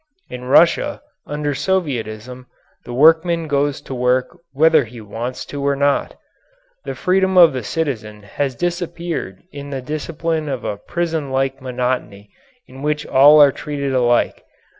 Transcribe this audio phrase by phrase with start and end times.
[0.31, 2.47] In Russia, under Sovietism,
[2.85, 6.15] the workman goes to work whether he wants to or not.
[6.85, 12.31] The freedom of the citizen has disappeared in the discipline of a prison like monotony
[12.65, 14.43] in which all are treated alike.